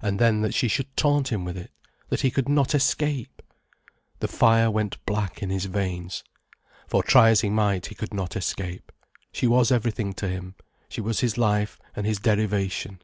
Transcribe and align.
And 0.00 0.20
then 0.20 0.42
that 0.42 0.54
she 0.54 0.68
should 0.68 0.96
taunt 0.96 1.32
him 1.32 1.44
with 1.44 1.56
it, 1.56 1.72
that 2.10 2.20
he 2.20 2.30
could 2.30 2.48
not 2.48 2.76
escape! 2.76 3.42
The 4.20 4.28
fire 4.28 4.70
went 4.70 5.04
black 5.04 5.42
in 5.42 5.50
his 5.50 5.64
veins. 5.64 6.22
For 6.86 7.02
try 7.02 7.30
as 7.30 7.40
he 7.40 7.50
might, 7.50 7.86
he 7.86 7.96
could 7.96 8.14
not 8.14 8.36
escape. 8.36 8.92
She 9.32 9.48
was 9.48 9.72
everything 9.72 10.12
to 10.12 10.28
him, 10.28 10.54
she 10.88 11.00
was 11.00 11.18
his 11.22 11.36
life 11.36 11.80
and 11.96 12.06
his 12.06 12.20
derivation. 12.20 13.02